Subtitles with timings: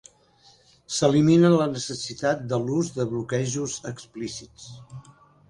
[0.99, 4.69] S'elimina la necessitat de l'ús de bloquejos explícits.